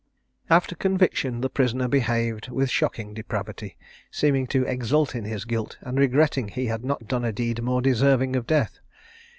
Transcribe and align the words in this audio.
After 0.49 0.73
conviction, 0.75 1.41
the 1.41 1.49
prisoner 1.51 1.87
behaved 1.87 2.49
with 2.49 2.71
shocking 2.71 3.13
depravity, 3.13 3.77
seeming 4.09 4.47
to 4.47 4.65
exult 4.65 5.13
in 5.13 5.25
his 5.25 5.45
guilt, 5.45 5.77
and 5.81 5.99
regretting 5.99 6.47
he 6.47 6.65
had 6.65 6.83
not 6.83 7.07
done 7.07 7.23
a 7.23 7.31
deed 7.31 7.61
more 7.61 7.83
deserving 7.83 8.35
of 8.35 8.47
death. 8.47 8.79